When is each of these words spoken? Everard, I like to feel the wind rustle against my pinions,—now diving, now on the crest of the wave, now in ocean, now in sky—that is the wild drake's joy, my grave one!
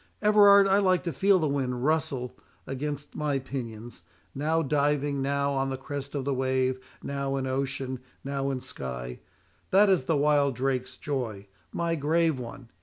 Everard, 0.19 0.67
I 0.67 0.79
like 0.79 1.03
to 1.03 1.13
feel 1.13 1.37
the 1.37 1.47
wind 1.47 1.85
rustle 1.85 2.35
against 2.65 3.13
my 3.15 3.37
pinions,—now 3.37 4.63
diving, 4.63 5.21
now 5.21 5.51
on 5.51 5.69
the 5.69 5.77
crest 5.77 6.15
of 6.15 6.25
the 6.25 6.33
wave, 6.33 6.79
now 7.03 7.35
in 7.35 7.45
ocean, 7.45 7.99
now 8.23 8.49
in 8.49 8.61
sky—that 8.61 9.89
is 9.91 10.05
the 10.05 10.17
wild 10.17 10.55
drake's 10.55 10.97
joy, 10.97 11.45
my 11.71 11.93
grave 11.93 12.39
one! 12.39 12.71